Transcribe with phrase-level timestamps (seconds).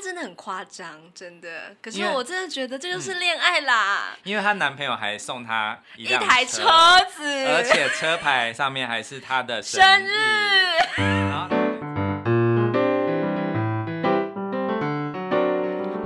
[0.00, 1.76] 她真的很夸张，真的。
[1.82, 4.16] 可是我真的觉得这就是恋爱啦。
[4.24, 6.62] 因为她男朋友还送她一台车
[7.14, 9.84] 子，而且车牌上面还是她的生日。
[9.84, 11.50] 生日。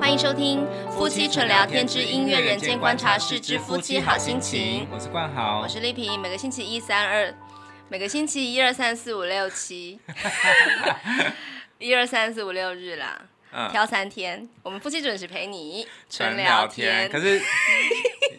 [0.01, 4.85] 欢迎收听《夫妻纯聊天之音乐人间观察室之夫妻好心情》。
[4.91, 6.21] 我是冠豪，我是丽萍。
[6.21, 7.33] 每个星期一、三、二，
[7.89, 10.01] 每个星期一、二、三、四、五、六、七。
[11.79, 13.21] 一二三四五六日啦，
[13.57, 17.09] 嗯，挑三天，我们夫妻准时陪你纯聊天。
[17.09, 17.41] 可是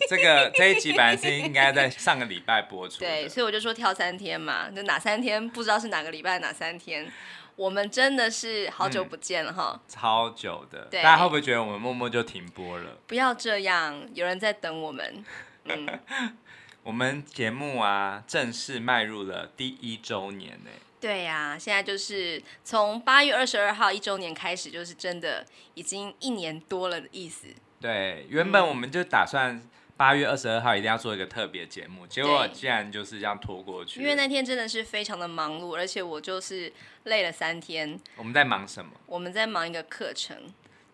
[0.09, 7.09] 这个 这一集本来是应该在上个礼拜播出，对，所以我就说挑三天嘛，就哪三天不知道是哪个礼拜哪三天。
[7.55, 12.97] 我们真的是好久不见了哈，嗯，超久的，大家会不会觉得我们默默就停播了？
[13.07, 15.23] 不要这样，有人在等我们。
[15.63, 15.87] 嗯，
[16.83, 20.69] 我们节目啊，正式迈入了第一周年呢。
[20.99, 25.45] 对呀、啊，现在就是从八月二十二号一周年开始，就是真的
[25.75, 27.47] 已经一年多了的意思。
[27.79, 29.61] 对，原本我们就打算
[29.95, 34.01] 八月二十二号一定要做一个特别节目，结果竟然就是这样拖过去。
[34.01, 37.99] 因为那天真的是非常的忙碌，而且我就是累了三天。
[38.15, 38.91] 我们在忙什么？
[39.05, 40.35] 我们在忙一个课程。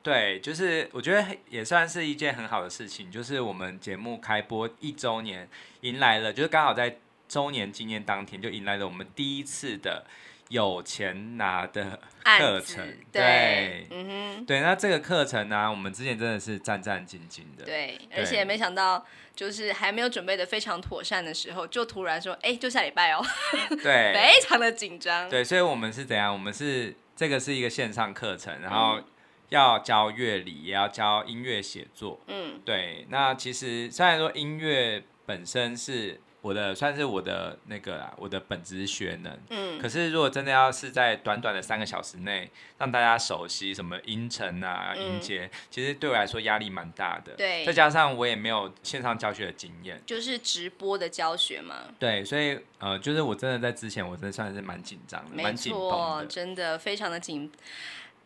[0.03, 5.47] 对，就是我觉得也算是一件很好的事情，就是我们节目开播一周年，
[5.81, 6.97] 迎来了，就是刚好在。
[7.31, 10.05] 周年纪念当天，就迎来了我们第一次的
[10.49, 12.85] 有钱拿的课程。
[13.09, 14.59] 对，对，嗯哼，对。
[14.59, 17.63] 那这个课程呢、啊，我们之前真的是战战兢兢的。
[17.63, 23.23] 对，而且没想到，就是还没有准备的非常妥善的时候，就突然说，哎，就下礼拜哦。
[23.81, 25.29] 对， 非常的紧张。
[25.29, 26.33] 对，所以我们是怎样？
[26.33, 28.99] 我们是这个是一个线上课程，然后
[29.47, 32.19] 要教乐理，也要教音乐写作。
[32.27, 33.05] 嗯，对。
[33.07, 36.19] 那其实虽然说音乐本身是。
[36.41, 39.39] 我的算是我的那个啦，我的本职学能。
[39.49, 39.79] 嗯。
[39.79, 47.33] 可是如果真的要是在短短的三个小时内让大家熟悉什么音程啊、音阶，其实对我来说压力蛮大的。
[47.33, 47.63] 对。
[47.63, 50.01] 再加上我也没有线上教学的经验。
[50.05, 51.75] 就是直播的教学嘛。
[51.99, 56.25] 对，所以呃，就是我真的在之前，我真的算是蛮紧张的，蛮紧绷的。
[56.25, 57.51] 真的非常的紧，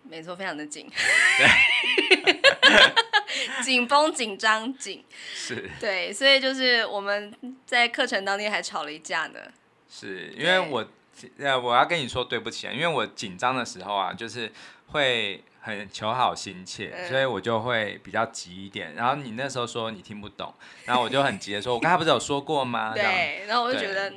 [0.03, 0.89] 没错，非常的紧。
[1.37, 2.41] 对。
[3.63, 5.03] 紧绷、紧张、紧，
[5.33, 7.33] 是，对，所以就是我们
[7.65, 9.39] 在课程当天还吵了一架呢。
[9.89, 10.85] 是因为我，
[11.39, 14.51] 呃，我要跟你说对不起啊，因为我紧张的时候啊，就是
[14.87, 18.93] 会很求好心切，嗯，所以我就会比较急一点。
[18.95, 20.53] 然后你那时候说你听不懂，
[20.85, 22.93] 然后我就很急的说，我刚才不是有说过吗？
[22.93, 24.13] 对，然后我就觉得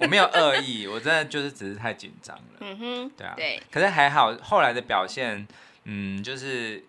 [0.00, 2.42] 我没有恶意，我真的就是只是太紧张了。
[2.60, 3.62] 嗯哼，对啊，对。
[3.70, 5.46] 可是还好，后来的表现，
[5.84, 6.84] 嗯，就是。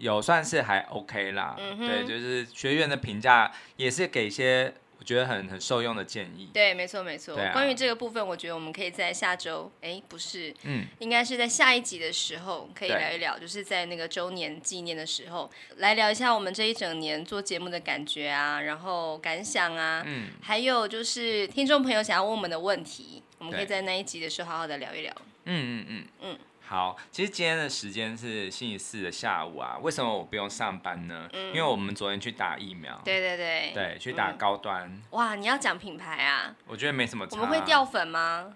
[0.00, 6.50] 有算是还 OK 啦，嗯、对，就是学员的评价也是给一些我觉得很很受用的建议。
[6.52, 7.38] 对，没错没错。
[7.38, 25.12] 啊、关于这个部分，我觉得我们可以在下周，哎，不是，嗯，应该是在下一集的时候可以聊一聊，就是在那个周年纪念的时候来聊一下我们这一整年做节目的感觉啊，然后感想啊，嗯，还有就是听众朋友想要问我们的问题，我们可以在那一集的时候好好的聊一聊。
[25.44, 26.38] 嗯嗯嗯嗯。
[26.70, 29.76] 好，其实今天的时间是星期四的下午啊。
[29.82, 31.28] 为什么我不用上班呢？
[31.32, 32.96] 嗯、因为我们昨天去打疫苗。
[33.04, 33.72] 对对对。
[33.74, 34.84] 对，去打高端。
[34.84, 36.54] 嗯、哇，你要讲品牌啊？
[36.68, 37.26] 我觉得没什么。
[37.32, 38.52] 我们会掉粉吗？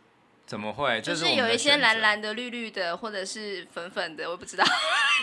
[0.47, 1.01] 怎么会？
[1.01, 4.65] 就是有一些蓝蓝的、绿绿的，或者是粉粉的，我不知道。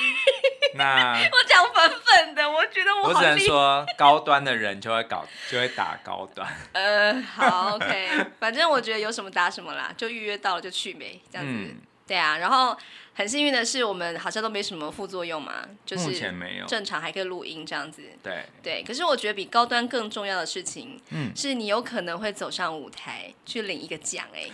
[0.75, 6.45] 那 我讲粉粉的，我觉得我只能说高端的人就会搞，就会打高端。
[6.73, 11.53] 呃，好，OK，反正我觉得有什么打什么啦，就预约到了就去呗，这样子。
[11.53, 11.77] 嗯
[12.11, 12.77] 对啊，然后
[13.13, 18.03] 很幸运的是，我们好像都没什么副作用嘛，就是目前没有，正常还可以录音这样子。
[18.21, 24.49] 对对，可是我觉得比高端更重要的事情，嗯，是你有可能会走上舞台去领一个奖哎。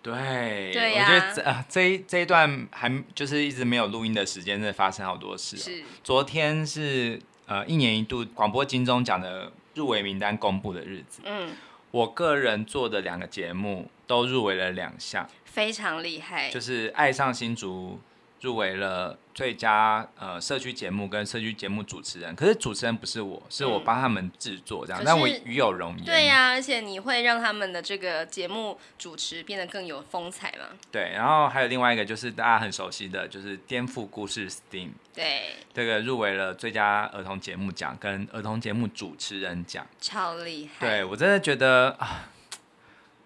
[0.00, 5.58] 对，对、啊，我觉得这啊这一这一段还就是一直没有录音的时间，真的发生好多事、哦。
[5.58, 11.22] 是，昨天是呃一年一度广播金钟奖的入围名单公布的日子。
[11.24, 11.50] 嗯，
[11.90, 15.28] 我个人做的两个节目都入围了两项。
[15.52, 17.98] 非常厉害，就是《爱上新竹》
[18.46, 26.04] 入围了最佳呃社区节目跟社区节目主持人，可是主持人不是我，是我帮他们制作这样，但、嗯、我与有荣焉。
[26.06, 30.66] 对呀、啊，而且你会让他们的这个节目主持变得更有风采嘛？
[30.90, 40.86] 对，然后还有另外一个就是大家很熟悉的就是颠覆故事 STEAM，对，这个入围了最佳儿童节目奖跟儿童节目主持人奖，超厉害。
[40.86, 42.30] 对，我真的觉得啊，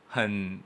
[0.09, 0.59] 很。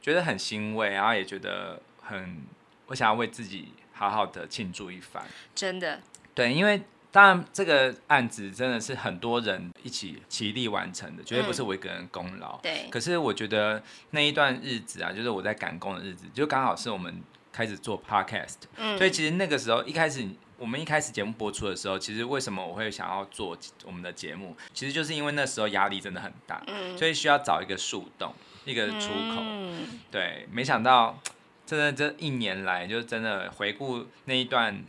[0.00, 2.42] 觉得很欣慰，然后也觉得很，
[2.86, 5.22] 我想要为自己好好的庆祝一番。
[5.54, 6.00] 真的，
[6.34, 6.82] 对，因为
[7.12, 12.58] 当然这个案子真的是很多人一起齐力完成的，绝对不是我一个人功劳。
[12.62, 12.90] 对、嗯。
[12.90, 20.26] 可是我觉得那一段日子啊，就是我在赶工的日子，就刚好是我们开始做 podcast，嗯，所以其实那个时候一开始
[20.56, 28.32] 我们一开始节目播出的时候，其实为什么我会想要做我们的节目，其实就是因为那时候压力真的很大，嗯，所以需要找一个树洞，
[28.64, 31.18] 一个出口，嗯，对，没想到
[31.66, 34.84] 真的这一年来，就真的回顾那一段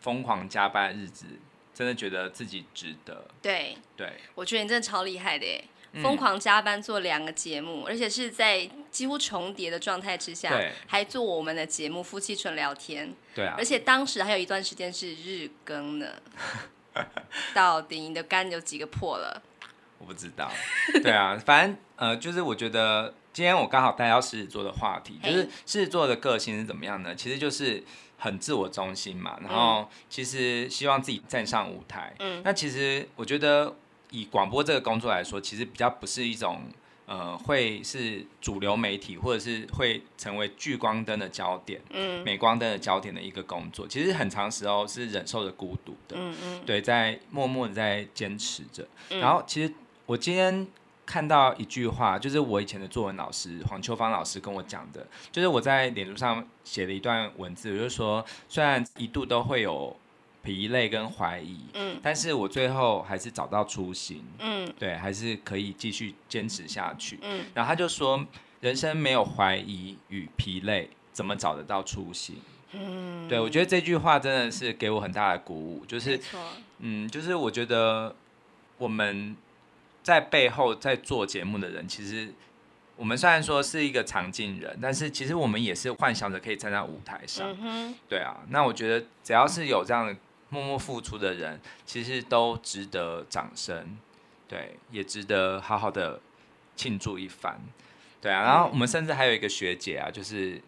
[0.00, 1.26] 疯狂加班的日子，
[1.74, 5.64] 真的觉得自己值得，对，对，我觉得你真的超厉害的耶。
[6.02, 10.52] 疯狂加班做两个节目，而且是在几乎重叠的状态之下，
[10.88, 13.08] 还做我们的节目《夫妻纯聊天》。
[13.32, 16.08] 对啊，而且当时还有一段时间是日更呢。
[17.54, 19.40] 到底你的肝有几个破了？
[20.04, 20.50] 我不知道。
[21.02, 27.14] 对啊，反正呃，就是我觉得今天我刚好带到狮子座的话题，就是狮子座的个性是怎么样呢？
[27.14, 27.82] 其实就是
[28.18, 32.14] 很自我中心嘛，然后其实希望自己站上舞台。
[32.18, 33.74] 嗯，那其实我觉得。
[34.10, 36.62] 以广播这个工作来说，其实比较不是一种，
[37.04, 43.88] 呃，会是主流媒体，或者是会成为聚光灯的焦点，嗯，镁光灯的焦点的一个工作。
[43.88, 48.86] 其实很长时候是忍受着孤独的，嗯嗯，对，在默默的在坚持着。
[49.08, 49.74] 然后，其实
[50.06, 50.66] 我今天
[51.06, 59.96] 看到一句话，就是我以前的作文老师黄秋芳老师跟我讲的，就是我在脸书上写了一段文字，就是说，虽然一度都会有。
[60.44, 68.22] 疲累跟怀疑，嗯，但是我最后还是找到初心，嗯，对，还是可以继续坚持下去，嗯，然后他就说，
[68.60, 72.36] 人生没有怀疑与疲累，怎么找得到初心？
[72.72, 76.20] 嗯，对，我觉得这句话真的是给我很大的鼓舞，就是，
[76.80, 78.14] 嗯，就是我觉得
[78.76, 79.34] 我们
[80.04, 82.32] 在背后在做节目的人，其实
[82.94, 90.14] 我们虽然说是一个常进人，但是其实我们也是幻想着可以站在舞台上，嗯，对啊，那我觉得只要是有这样的。
[90.50, 93.98] 默默付出的人，其实都值得掌声，
[94.46, 96.20] 对，也值得好好的
[96.76, 97.58] 庆祝一番，
[98.20, 98.42] 对啊。
[98.42, 100.60] 然后我们甚至还有一个学姐啊，就是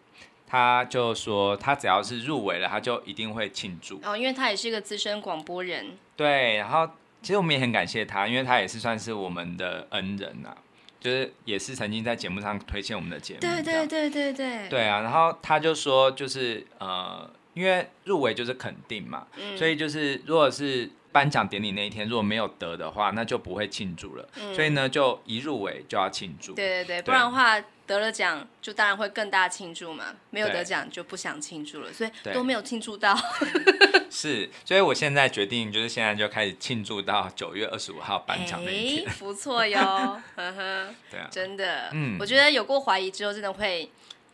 [0.45, 3.97] 她就说，她只要是入围了，她就一定会庆祝。
[4.03, 5.97] 哦，因为她也是一个资深广播人。
[6.17, 6.89] 对，然后
[7.27, 10.57] 其实我们也很感谢他，因为他也是算是我们的恩人呐、啊，
[10.97, 13.41] 就是也是曾经在节目上推荐我们的节目。
[13.41, 14.69] 对对对对对。
[14.69, 17.29] 对啊，然后他就说，就是呃。
[17.53, 24.29] 因为入围就是肯定嘛，嗯、所以就是如果是颁奖典礼那一天如果没有得的话，那就不会庆祝了。
[24.39, 26.53] 嗯、所以呢，就一入围就要庆祝。
[26.53, 33.17] 对对对，不然的话得了奖就当然会更大庆祝嘛，没有得奖就不想庆祝了，所以都没有庆祝到。
[34.11, 39.09] 是，所以我现在决定就是现在就开始庆祝到九月二十五号颁奖那一天。
[39.17, 39.79] 不错哟，
[40.35, 43.89] 呵呵，对啊，真的，嗯，我觉得有过怀疑之后，真的会。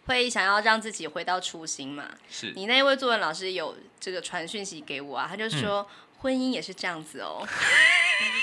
[0.05, 2.03] 会想要让自己回到初心嘛？
[2.29, 5.25] 是你那一位作文老师有这个传讯息给我啊？
[5.29, 7.45] 他就说、嗯、婚姻也是这样子哦。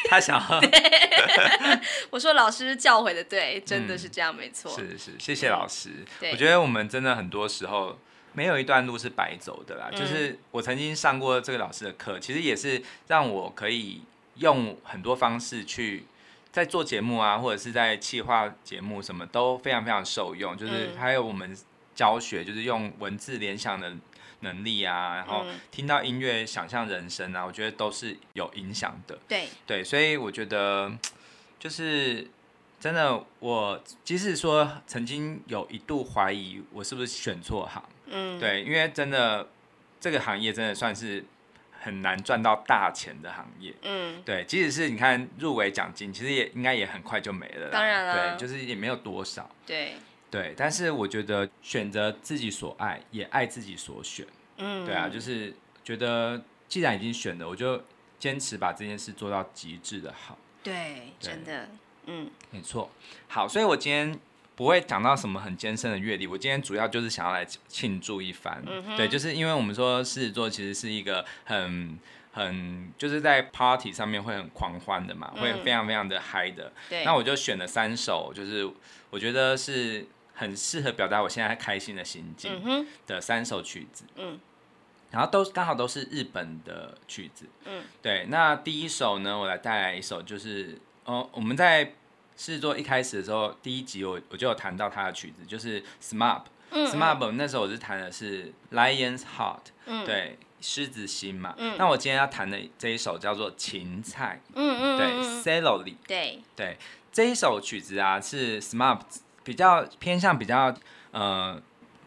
[0.09, 0.61] 他想要，
[2.11, 4.71] 我说老师教诲的对，真的是这样，没错。
[4.73, 6.05] 是是，谢谢老师。
[6.31, 7.99] 我觉得我们真的很多时候
[8.35, 9.89] 没有一段路是白走的啦。
[9.91, 14.03] 嗯、就是我曾经上过这个老师的课，其实也是让我可以
[14.37, 16.05] 用很多方式去。
[16.53, 20.57] 在做节目啊，或者是在企划节目，什么都非常非常受用。
[20.57, 21.57] 就是还有我们
[21.95, 23.95] 教学，就是用文字联想的
[24.41, 29.19] 能力啊，然后听到音乐想象人生啊，我觉得都是有影响的。
[29.29, 29.49] 对。
[29.67, 30.93] 对，所以我觉得
[31.59, 32.29] 就是
[32.79, 39.49] 真的，我即使说曾经有一度怀疑我是不是选错行，嗯，对，因为真的
[40.01, 41.25] 这个行业真的算是。
[41.83, 49.95] 很难赚到大钱的行业，嗯，对，即使是你看入围奖金，其实也应该也很快就没了，当然了，对，就是也没有多少，对，
[50.31, 54.27] 对，但是我觉得选择自己所爱，也爱自己所选，
[54.59, 57.83] 嗯，对啊，就是觉得既然已经选了，我就
[58.19, 61.69] 坚持把这件事做到极致的好，对，对真的，
[62.07, 62.91] 嗯，没错，
[63.29, 64.19] 好，所以我今天。
[64.57, 71.99] 不会讲到什么很艰深的阅历，我今天主要就是想要来庆祝一番，嗯、对，就是因为我们说狮子座其实是一个很
[72.33, 76.71] 很就是在 party 上面会很狂欢的嘛，嗯、会非常非常的嗨的。
[76.91, 77.05] 对。
[77.07, 78.71] 那我就选了三首，就是
[79.09, 80.07] 我觉得是
[80.41, 84.05] 很适合表达我现在开心的心境的三首曲子。
[84.17, 84.41] 嗯，
[85.11, 87.45] 然后都刚好都是日本的曲子。
[87.67, 88.27] 嗯，对。
[88.31, 91.93] 那第一首呢，我来带来一首，就是哦，我们在。
[92.37, 96.45] 试作一开始的时候，第一集我我就有谈到他的曲子，就是 SMAP。
[96.71, 101.55] 嗯，SMAP 那时候我是弹的是 Lion's Heart，嗯，对，狮子心嘛。
[101.59, 104.41] 嗯，那我今天要弹的这一首叫做芹菜。
[104.55, 105.97] 嗯嗯，对，Celery。
[106.09, 106.79] 对对，
[107.13, 109.01] 这一首曲子啊是 SMAP
[109.45, 110.75] 比较偏向比较
[111.11, 111.61] 呃。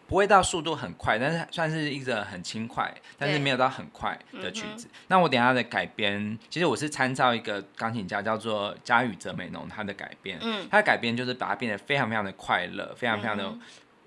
[0.06, 4.86] 不会到速度很快，但是算是一个很轻快，但是没有到很快的曲子。
[4.86, 10.38] 嗯、那我等下的改编，其实我是参照一个钢琴家叫做佳宇泽美浓他的改编。
[10.42, 13.50] 嗯，他的改编就是把它变得非常非常的快乐，非常非常的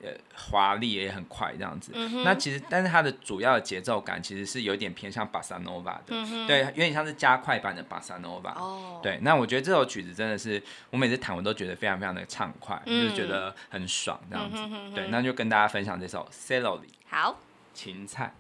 [0.04, 1.92] 呃华丽也很快这样子。
[1.96, 8.52] 嗯、那其实，但是它的主要的节奏感其实是有点偏向巴萨诺瓦的，嗯、对，有点像是加快版的巴萨诺瓦。
[8.54, 14.58] 哦，对，那我觉得这首曲子真的是我每次弹我都觉得非常非常的畅快，嗯、就是觉得很爽这样子。
[14.94, 17.40] 对，那就跟大家分享这首 Celery 好
[17.74, 18.34] 芹菜。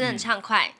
[0.00, 0.72] 真的很畅快，嗯，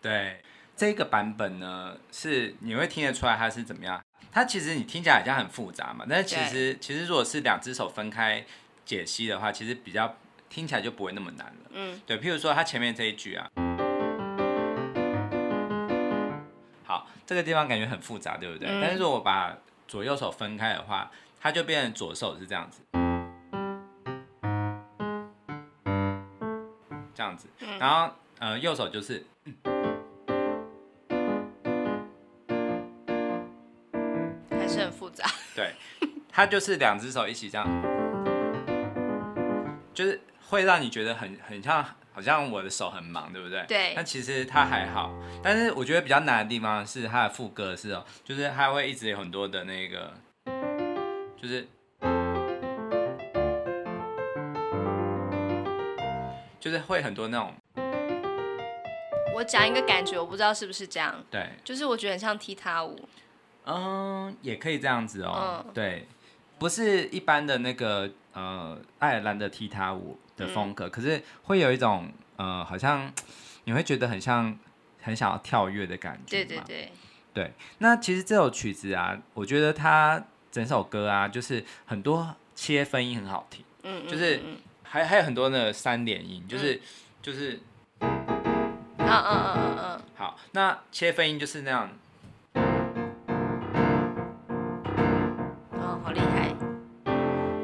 [0.00, 0.40] 对
[0.76, 4.00] 这个版本呢，是你会听得出来它是怎么样？
[4.30, 8.44] 它其实你听起来好像很复杂嘛，但是其实其实如果是两只手分开
[8.84, 10.14] 解析的话，其实比较
[10.48, 11.70] 听起来就不会那么难了。
[11.70, 13.50] 嗯，对，譬如说它前面这一句啊，
[16.84, 18.68] 好，这个地方感觉很复杂，对不对？
[18.68, 19.58] 嗯，但是如果我把
[19.88, 22.80] 左右手分开的话，它就变成左手是这样子，
[27.12, 27.48] 这样子，
[27.80, 28.14] 然后。
[28.40, 29.24] 呃，右手就是，
[34.48, 35.24] 还是很复杂。
[35.56, 35.72] 对，
[36.30, 37.66] 它就是两只手一起这样，
[39.92, 43.64] 就是会让你觉得很很像，好像我的手很忙，对不对？
[43.66, 43.92] 对。
[43.96, 50.14] 那其实它还好，但是我觉得比较难的地方是它的副歌是哦，就是它会一直有很多的那个，
[51.36, 51.66] 就是，
[56.60, 57.52] 就是会很多那种。
[59.38, 61.14] 我讲一个感觉，我不知道是不是这样。
[61.30, 63.08] 对，就是我觉得很像踢踏舞。
[63.64, 65.64] 嗯，也可以这样子哦。
[65.64, 66.08] 嗯、对，
[66.58, 73.12] 不是一般的那个呃爱尔兰的踢踏舞的风格，嗯、可是会有一种呃好像
[73.62, 74.58] 你会觉得很像
[75.00, 76.44] 很想要跳跃的感觉。
[76.44, 76.92] 对对对。
[77.32, 83.64] 对，那其实这首曲子啊，我觉得它整首歌啊，就是很多切分音很好听。
[83.84, 84.40] 嗯，嗯，嗯，就是
[84.82, 86.80] 还还有很多的三连音，就是、嗯、
[87.22, 87.60] 就是。
[89.08, 91.90] 嗯嗯嗯嗯嗯，好，那切分音就是那样。
[95.72, 96.54] 哦，好厉害。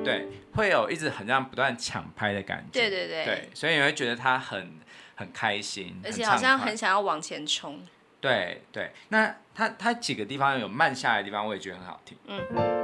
[0.02, 2.80] 对，会有一直很像不断抢拍的感觉。
[2.80, 4.80] 对对对，对，所以你会觉得他很
[5.16, 7.80] 很开心，而且好像很想要往前冲。
[8.20, 12.16] 对对，那他他几个地方有慢下来的地方，我也觉得很好听。
[12.26, 12.83] 嗯。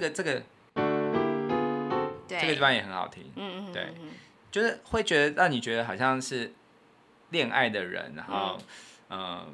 [0.00, 0.42] 个这个，
[2.26, 3.30] 这个地方也很好听。
[3.36, 3.72] 嗯嗯。
[3.72, 3.94] 对，
[4.50, 6.52] 就是会觉得让你觉得好像是
[7.30, 8.58] 恋爱的人，然后
[9.10, 9.46] 嗯、呃，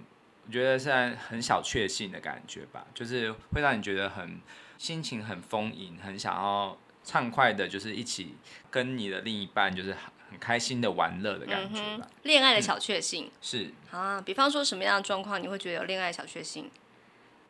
[0.47, 0.91] 我觉得是
[1.29, 4.41] 很小确幸的感觉吧，就是会让你觉得很。
[4.79, 8.35] 心情很丰盈，很想要畅快的，就是一起
[8.71, 9.97] 跟你的另一半，就是
[10.29, 12.07] 很开心的玩乐的感觉吧。
[12.25, 16.71] 恋、嗯、爱的小确幸、嗯、是啊，比方说什么样的状况你会觉得有恋爱小确幸？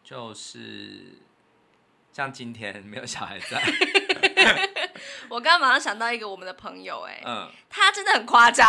[0.05, 1.19] 就是
[2.17, 3.63] 像今天没有小孩在。
[5.29, 8.67] 我刚刚马上想到一个我们的朋友、欸，哎，嗯，他真的很夸张。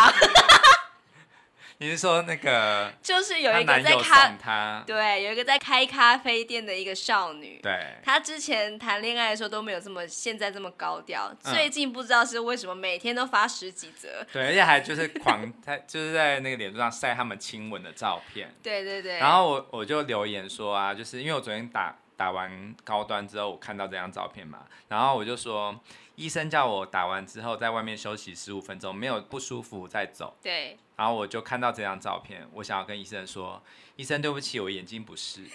[1.80, 2.92] 你是说那个？
[3.02, 7.62] 就是有一个在开，对，有一个在开咖啡店的一个少女。
[7.64, 7.96] 对。
[8.04, 14.28] 她之前谈恋爱的时候都没有这么现在这么高调，嗯，最近不知道是为什么每天都发十几则。
[14.34, 18.54] 对，而且还就是狂 他就是在那个脸书上晒他们亲吻的照片。
[18.62, 19.20] 对对对。
[19.20, 25.80] 然后我我就留言说啊，就是因为我昨天打打完高端之后，我看到这张照片嘛，然后我就说。
[26.18, 30.36] 医生叫我打完之后在外面休息十五分钟，没有不舒服再走。
[30.42, 30.76] 对。
[30.98, 33.64] 然后我就看到这张照片，我想要跟医生说
[33.96, 35.42] ：“医生，对不起，我眼睛不适。”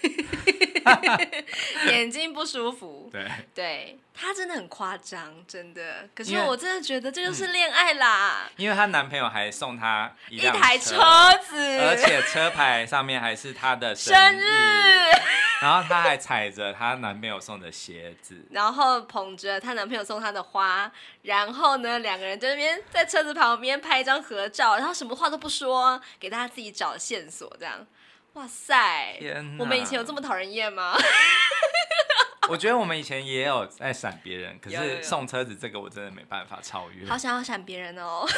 [1.87, 3.09] 眼睛不舒服。
[3.11, 3.29] 对。
[3.53, 6.07] 对，他真的很夸张，真的。
[6.15, 8.49] 可是我真的觉得这就是恋爱啦。
[8.57, 10.95] 因为她男朋友还送她一，一台车
[11.45, 14.15] 子，而且车牌上面还是她的生日。
[14.15, 14.45] 生日
[15.61, 27.85] 然后她还踩着她男朋友送的鞋子，然后捧着她男朋友送她的花，然后呢，两个人在那边在车子旁边拍一张合照，然后什么话都不说，给大家自己找线索，这样。
[28.33, 29.17] 哇塞！
[29.19, 30.95] 天，我们以前有这么讨人厌吗？
[32.49, 37.07] 我觉得我们以前也有在闪别人，可是送车子这个我真的没办法超越。
[37.07, 38.23] 好想要闪别人哦。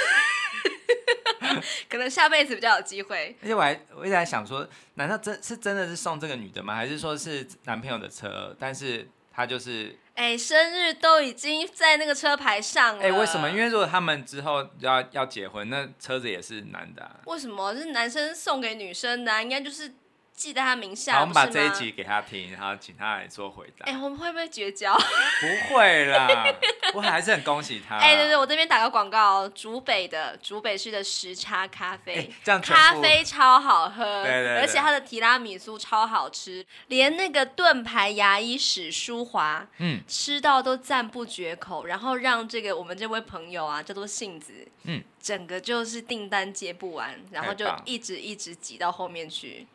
[1.89, 3.35] 可能下辈子比较有机会。
[3.41, 6.75] 而且我还我一直在想说，难道真是真的是送这个女的吗？
[6.75, 8.55] 还是说是男朋友的车？
[8.57, 13.03] 但是他就是哎、欸，生日都已经在那个车牌上了。
[13.03, 13.49] 哎、欸，为什么？
[13.49, 17.19] 因为如果他们之后要要结婚，那车子也是男的、啊。
[17.25, 17.75] 为什么？
[17.75, 19.93] 是男生送给女生的、啊，应该就是。
[20.35, 21.15] 记在他名下。
[21.15, 23.85] 好，我们把这一集给他听，然后请他来做回答。
[23.85, 24.93] 哎、欸，我们会不会绝交？
[24.95, 26.45] 不会啦，
[26.93, 27.97] 我还是很恭喜他。
[27.97, 49.65] 哎、欸，对对，我这边打个广告哦，竹北的竹北市的时差咖啡，欸、这样咖啡超好喝，对对对，而且它的提拉米苏超好吃，连那个盾牌牙医史书华，嗯，吃到都赞不绝口，然后让这个我们这位朋友啊叫做杏子，嗯，整个就是订单接不完，然后就一直一直挤到后面去。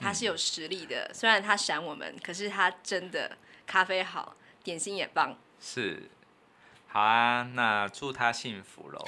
[0.00, 5.36] 他是有实力的，嗯、虽然他闪我们，可是他真的咖啡好，点心也棒。
[5.60, 6.08] 是，
[6.86, 9.04] 好啊，那祝他幸福喽。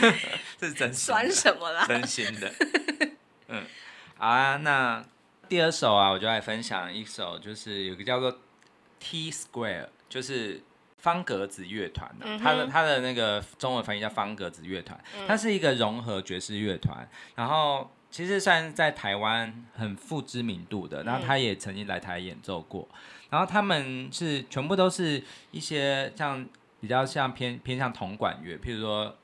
[0.60, 1.30] 这是真心酸。
[1.30, 1.86] 什么啦？
[1.86, 2.52] 真心的。
[3.48, 3.64] 嗯，
[4.16, 5.04] 好啊，那
[5.48, 8.38] 第二首啊，我就来分享一首，就是有个叫做
[9.00, 10.62] T Square，就是
[10.98, 17.90] 方格子乐团的，他的他的那个中文翻译叫方格子乐团，它是一个融合爵士乐团，然后。
[18.14, 22.88] 其实算是在台湾很富知名度的，然后他也曾经来台演奏过，
[23.28, 26.46] 然后他们是全部都是一些像
[26.80, 29.16] 比较像偏偏向铜管乐，譬如说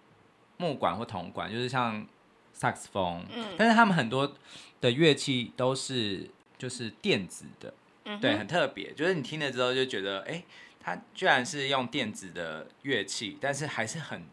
[0.57, 2.05] 木管或铜管，就是像
[2.53, 3.55] 萨克斯风，嗯。
[3.57, 4.35] 但是他们很多
[4.81, 7.73] 的乐器都是就是电子的，
[8.21, 10.43] 对，很特别，就是你听了之后就觉得，哎，
[10.81, 14.25] 他居然是用电子的乐器，但是还是很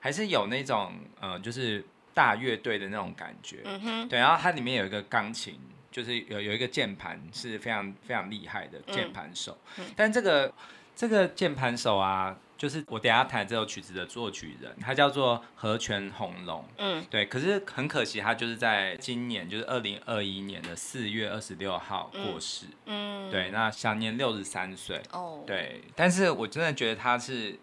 [0.00, 1.84] 还是有那种呃，就是。
[2.16, 5.60] 大乐队的那种感觉，嗯哼，对，然后它里面有一个钢琴，
[5.92, 9.84] 就是有有一个键盘是非常非常厉害的键盘手，嗯。
[9.86, 10.50] 嗯、但这个
[10.96, 27.58] 这个键盘手啊，就是我等下弹这首曲子的作曲人，他叫做河泉红龙，嗯，对，可是很可惜，他就是在今年，就是二零二一年的四月二十六号过世，嗯，对，那享年六十三岁，哦，对，但是我真的觉得他是。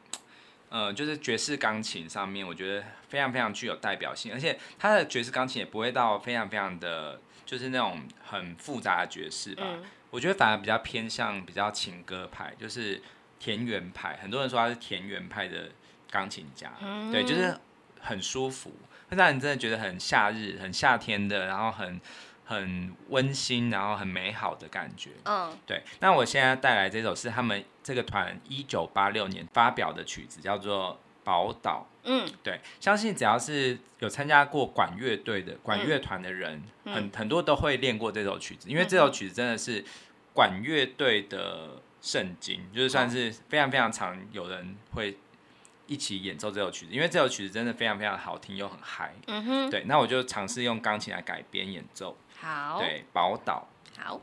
[0.74, 9.62] 呃，就是爵士钢琴上面，我觉得非常非常具有代表性，而且他的爵士钢琴也不会到非常非常的，就是那种很复杂的爵士吧。
[9.68, 13.00] 嗯、我觉得反而比较偏向比较情歌派，就是
[13.38, 14.18] 田园派。
[14.20, 15.70] 很多人说他是田园派的
[16.10, 17.56] 钢琴家，嗯、对，就是
[18.00, 18.72] 很舒服，
[19.10, 22.02] 会让你真的觉得很夏日、很夏天的，然后很。
[22.54, 25.12] 很温馨，然后很美好的感觉。
[25.26, 25.84] 嗯，对。
[26.00, 31.88] 那我现在带来这首是他们这个团一九八六年发表的曲子，叫做宝岛。
[32.06, 39.86] 嗯，对，相信只要是有参加过管乐队的管乐团的人，嗯、很很多都会练过这首曲子，因为这首曲子真的是
[40.34, 45.18] 管乐队的圣经，嗯、就是算是非常非常常有人会
[45.88, 49.14] 一起演奏这首曲子，因为这首曲子真的非常非常好听又很嗨。
[49.28, 52.18] 嗯哼，对，那我就尝试用钢琴来改编演奏。
[52.44, 53.66] 好，对，宝岛。
[53.98, 54.20] 好。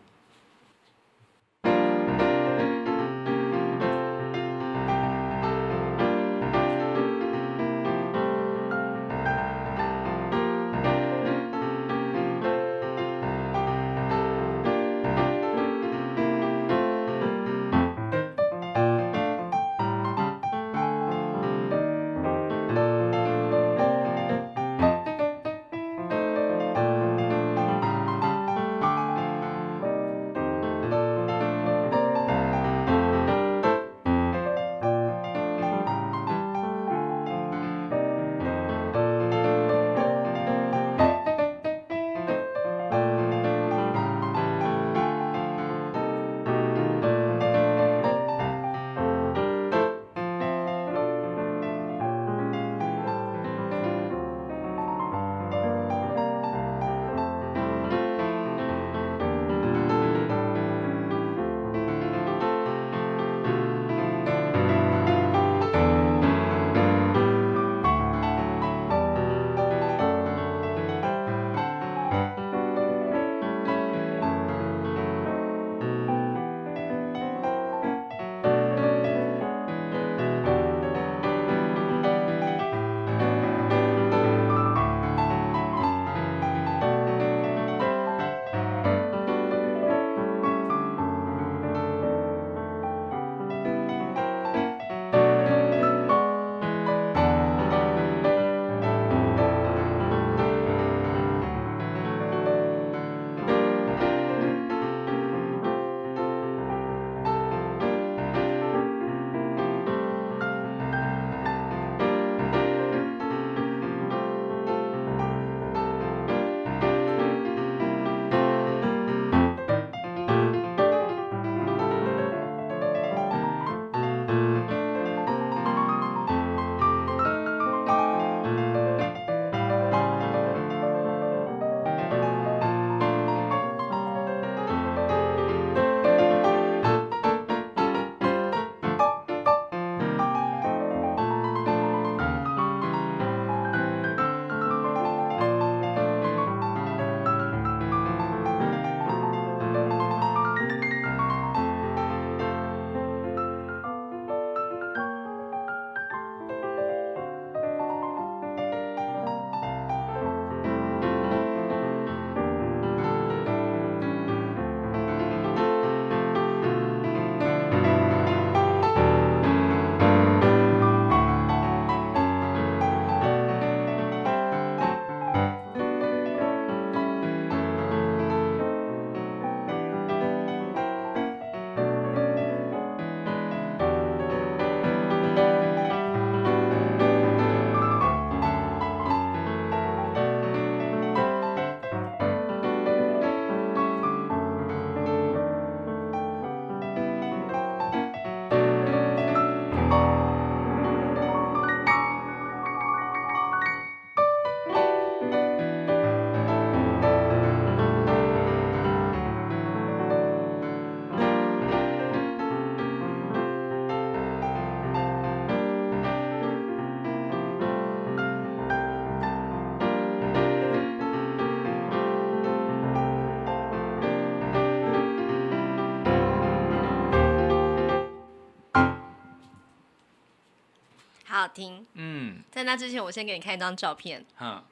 [231.40, 234.22] 好听，嗯，在那之前，我先给你看一张照片。
[234.40, 234.62] 嗯，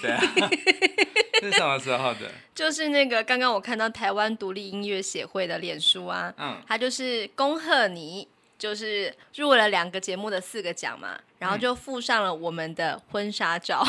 [0.00, 0.20] 对啊，
[1.42, 2.30] 是什么时候的？
[2.54, 8.26] 就是那个刚刚我看到台湾独立音乐协会的脸书啊，嗯，他就是恭贺你，
[8.58, 13.84] 就是入了两个节目的四个奖嘛，然后就附上了我们的婚纱照，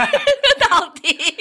[0.68, 1.34] 到底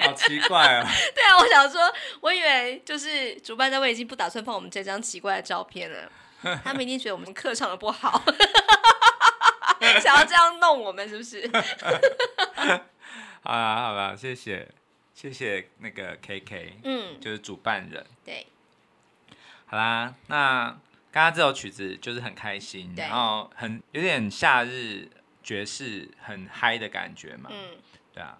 [0.00, 0.84] 好奇怪啊！
[1.14, 1.80] 对啊，我想说，
[2.20, 6.10] 我以为就是主办单位已经不打算放我们这张奇怪的照片了。
[6.64, 8.22] 他们一定觉得我们客唱的不好，
[10.02, 11.48] 想要这样弄我们，是不是？
[13.42, 14.68] 好啦好啦，谢谢
[15.14, 18.04] 谢谢那个 KK，嗯，就是主办人。
[18.24, 18.46] 对，
[19.66, 20.68] 好啦，那
[21.12, 25.08] 刚刚这首曲子就是很开心，然后很有点夏日
[25.42, 27.50] 爵士很嗨的感觉嘛。
[27.52, 27.76] 嗯，
[28.12, 28.38] 对啊。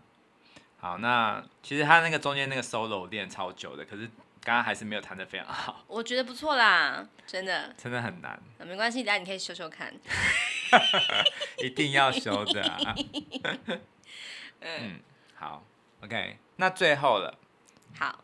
[0.80, 4.10] 好，那其实他那个中间那个 solo 练超久的，可是
[4.44, 5.84] 刚刚还是没有弹的非常好。
[5.88, 7.74] 我觉得不错啦，真的。
[7.76, 8.40] 真的很难。
[8.58, 9.92] 那没关系，等下你可以修修看。
[11.58, 12.94] 一定要修的啊。
[14.60, 15.00] 嗯，
[15.34, 15.64] 好
[16.02, 17.38] ，OK，那最后了。
[17.98, 18.22] 好，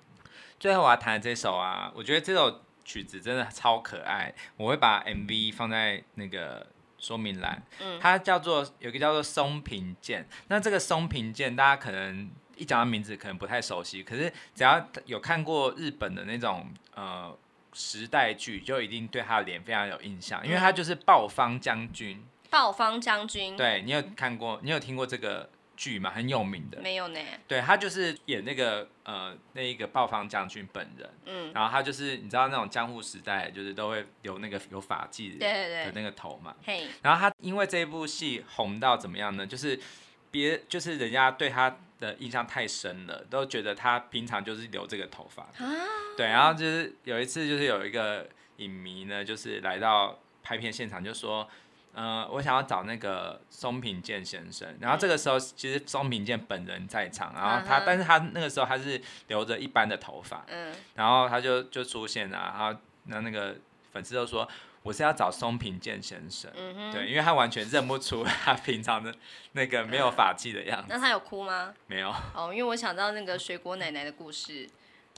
[0.58, 2.62] 最后我要弹的这首啊，我觉得这首。
[2.82, 6.66] 曲子真的超可爱，我会把 MV 放在那个
[6.98, 7.62] 说明栏。
[7.78, 12.28] 嗯，它叫做有个叫做松平健，那这个松平健大家可能
[12.60, 17.36] 一讲到名字可能不太熟悉，可是只要有看过日本的那种呃
[17.72, 22.22] 时代剧，就一定对他的脸非常有印象，因为他就是暴方将军。
[22.50, 25.50] 暴方将军，对，你有看过，你有听过这个？
[25.80, 26.78] 剧吗，很有名的。
[26.82, 27.18] 没有呢。
[27.48, 31.10] 对，他就是演那个呃那一个暴方将军本人。
[31.24, 31.50] 嗯。
[31.54, 36.54] 然后他就是你知道那种江户时代，就是都会留那个有发髻的那个头嘛。
[36.62, 36.90] 对对对。
[37.00, 39.46] 然后他因为这一部戏红到怎么样呢？
[39.46, 39.80] 就是
[40.30, 45.42] 别就是人家对他的印象太深了，都觉得他平常就是留这个头发。
[45.64, 45.74] 啊。
[46.16, 51.48] 对，然后就是有一次就是有一个影迷呢，就是来到拍片现场，就说。
[51.92, 63.56] 呃，我想要找那个松平健先生，然后这个时候其实松平健本人在场，然后他，但是他那个时候他是留着一般的头发，嗯，然后他就就出现了，然后那那个
[63.90, 64.48] 粉丝就说
[64.82, 69.14] 我是要找松平健先生，嗯，对，因为他完全认不出他平常的
[69.52, 70.86] 那个没有发髻的样子。
[70.88, 71.74] 那他有哭吗？
[71.86, 72.08] 没有。
[72.34, 74.66] 哦，因为我想到那个水果奶奶的故事。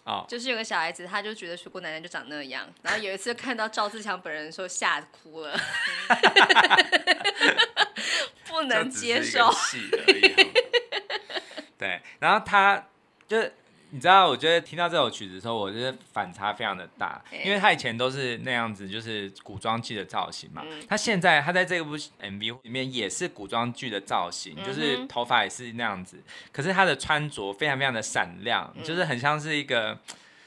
[0.05, 5.57] 哦，就是有个小孩子，他就觉得水果奶奶就长那样， 然后有一次看到赵自强本人的时候，吓哭了，
[8.47, 9.49] 不能接受。
[11.79, 12.89] 对，然后他
[13.29, 13.39] 就。
[13.95, 20.65] 你知道，我觉得听到这首曲子的时候，我觉得反差非常的大，因为他以前都是那样子，就是古装剧的造型嘛。
[20.89, 26.17] 他现在他在这部 MV 里面也是古装剧的造型，就是头发也是那样子，
[26.51, 29.99] 可是他的穿着非常非常的闪亮，就是很像是一个，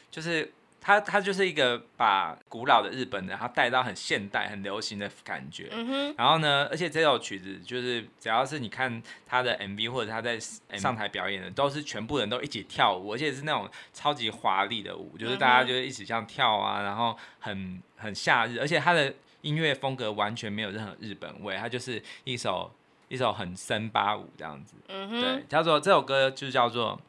[0.09, 0.51] 就是。
[0.85, 5.67] 他他就是一个把古老的日本的，然后带到很现代、很流行的感觉。
[5.71, 6.15] 嗯哼。
[6.15, 22.71] 然后呢，而且这首曲子就是只要是你看他的 MV 或者他在上台表演的，都是全部人都一起跳舞，而且是那种超级华丽的舞，就是大家就是一起这样跳啊，然后很很夏日，而且他的音乐风格完全没有任何日本味，他就是一首
[23.07, 24.75] 一首很森巴舞这样子。
[24.89, 25.19] 嗯哼。
[25.19, 27.01] 对，叫做这首歌就叫做。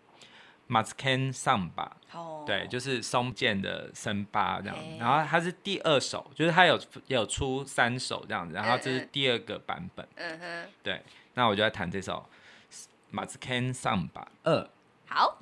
[0.66, 1.96] 马斯肯桑巴，
[2.46, 4.96] 对，就是松健的森巴这样子。
[4.98, 10.06] 然后它是第二首，就是它有有出三首这样子，然后这是第二个版本。
[10.16, 11.02] 嗯哼，对，
[11.34, 12.24] 那我就要弹这首
[13.10, 14.68] 马斯肯桑巴二。
[15.06, 15.38] 好。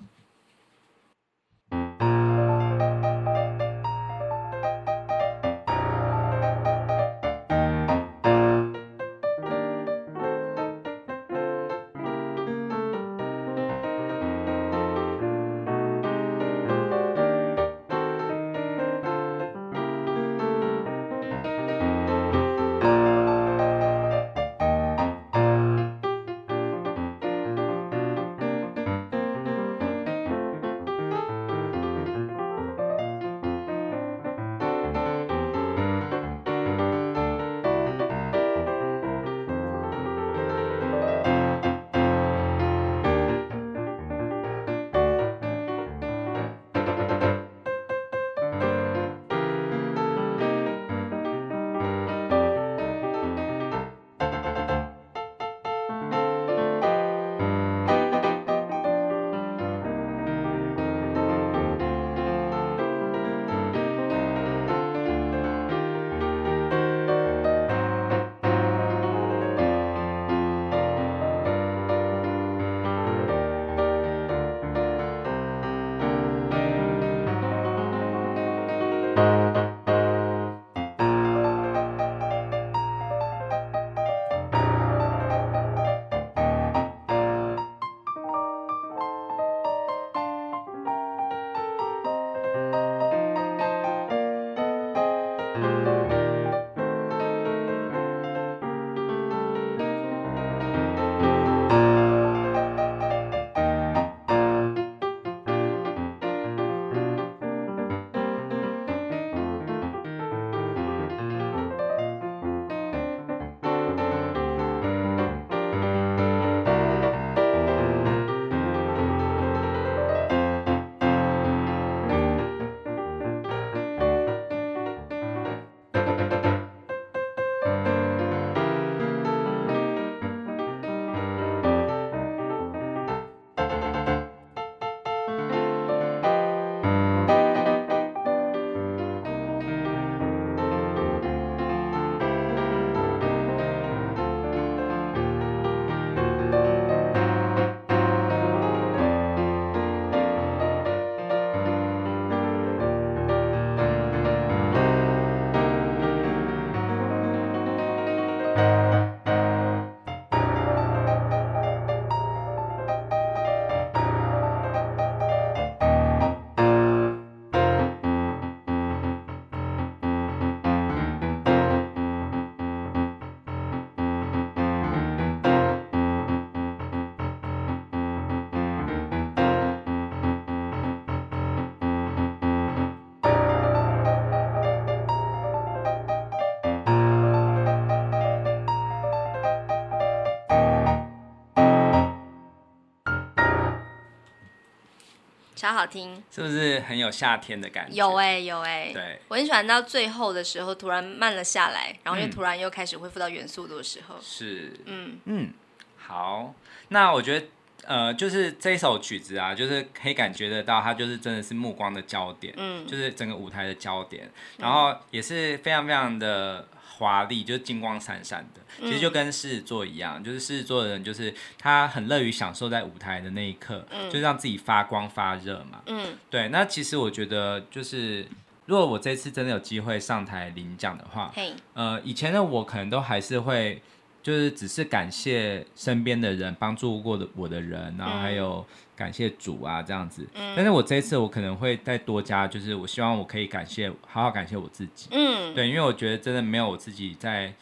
[195.65, 197.97] 超好听，是不是很有夏天的感觉？
[197.97, 204.17] 有哎、欸，有哎、欸，对，我很喜欢到最后的时候突然慢了下来，然后又突然又开始恢复到原速度的时候。
[204.21, 205.19] 是，嗯。
[205.25, 205.51] 嗯，
[205.97, 206.55] 好，
[206.89, 207.47] 那我觉得
[207.87, 216.69] 呃，就是这一首曲子啊，就是可以感觉得到，它就是真的是目光的焦点，嗯，就是整个舞台的焦点，然后也是非常非常的。
[216.97, 225.83] 华丽就是金光闪闪的，其实就跟狮子座一样，嗯、就是狮子座的人，就是他很乐于享受在舞台的那一刻，嗯、就让自己发光发热嘛。
[225.87, 226.49] 嗯，对。
[226.49, 228.27] 那其实我觉得，就是
[228.67, 231.33] 如果我这次真的有机会上台领奖的话，
[231.75, 233.83] 呃，以前的我可能都还是会，
[234.23, 238.65] 就是只是感谢身边的人，帮助过的我的人，然后还有。
[238.69, 240.27] 嗯感谢主啊，这样子。
[240.35, 245.09] 嗯，但是我这一次我可能会再多加，就是我希望我可以感谢，好好感谢我自己。
[245.11, 247.53] 嗯，对，因为我觉得真的没有我自己在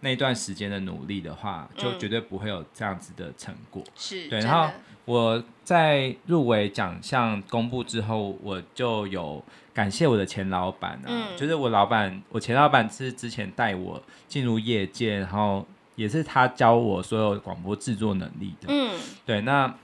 [0.00, 3.82] 那段时间的努力的话，就绝对不会有这样子的成果。
[3.94, 4.40] 是，对。
[4.40, 4.72] 然后
[5.04, 18.68] 我在入围奖项公布之后，我就有感谢我的前老板啊，嗯，就是我老板，我前老板是之前带我进入业界，然后也是他教我所有广播制作能力的。
[18.68, 19.74] 嗯，对，那。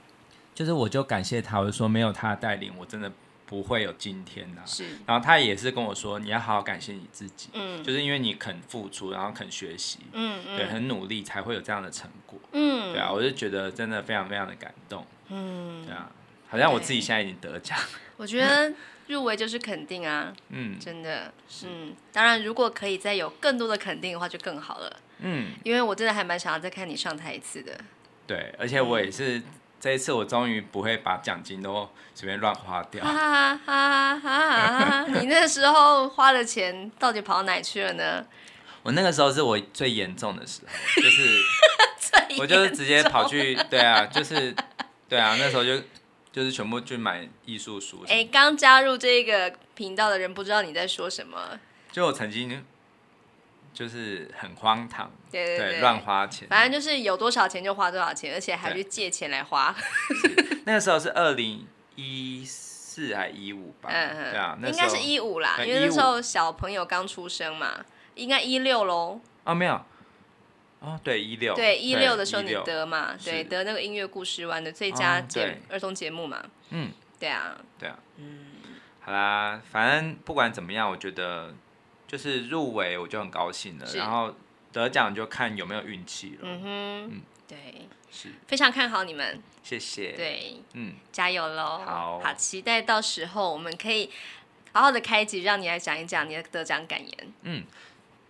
[0.55, 3.11] 就是我就感谢他，我就说没有他的带领，我真的
[3.45, 4.65] 不会有今天呐、啊。
[4.65, 16.09] 是，然后他也是跟我说，你要好好感谢你自己，嗯，就是因为你肯付出，然后肯学习，嗯嗯，对，很努力才会有这样的成果，嗯，对啊，我就觉得真的非常非常的感动，嗯，对啊，
[16.47, 17.77] 好像我自己现在已经得奖，
[18.15, 18.73] 我觉得
[19.07, 27.77] 入围就是肯定啊， 嗯，真的，是嗯，当然如果可以再有更多的肯定的话就更好了，嗯，因为我真的还蛮想要再看你上台一次的，
[28.25, 29.41] 对，而且我也是。
[29.79, 33.03] 这一次我终于不会把奖金都随便乱花掉。
[33.03, 35.05] 哈哈哈哈哈！
[35.07, 38.25] 你那时候花的钱到底跑到哪去了呢？
[38.81, 41.41] 我那个时候是我最严重的时候，就是
[42.41, 44.55] 我就是直接跑去，对啊，就是
[45.07, 45.79] 对啊，那时候就
[46.31, 48.03] 就是全部去买艺术书。
[48.07, 51.59] 哎，刚加入这个频道的人不知道你在说什么。
[51.91, 52.63] 就我曾经。
[53.75, 59.75] 就是很荒唐，对对对，乱花钱，反正就是有多少钱就花多少钱，而且还去借钱来花。
[60.63, 63.89] 那个时候是二零一四还一五吧？
[63.91, 67.83] 嗯嗯，对啊，应该是一五啦，因为那时候小朋友刚出生嘛，
[68.15, 69.19] 应该一六喽。
[69.43, 69.73] 哦，没有，
[70.79, 76.41] 哦，对，一六，对一六的时候你得嘛，对，得那个音乐故事湾的最佳节儿童节目嘛。
[76.69, 78.45] 嗯，对啊，对啊，嗯，
[79.01, 81.53] 好啦，反正不管怎么样，我觉得。
[82.07, 84.33] 就是入围我就很高兴了，然后
[84.71, 86.39] 得奖就看有没有运气了。
[86.43, 90.11] 嗯哼，嗯，对，是非常看好你们，谢谢。
[90.11, 91.81] 对，嗯，加油喽！
[91.85, 94.09] 好，好期待到时候我们可以
[94.73, 97.33] 好好的开集，让你来讲一讲你的得奖感言。
[97.43, 97.63] 嗯，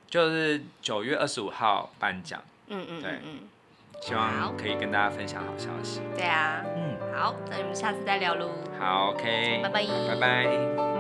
[0.10, 2.42] 就是九月二十五号颁奖。
[2.68, 3.40] 嗯嗯，对，嗯，
[4.02, 6.02] 希望可以跟大家分享好消息。
[6.16, 8.50] 对啊，嗯，好，那我们下次再聊喽。
[8.80, 10.95] 好，OK，拜拜，拜拜。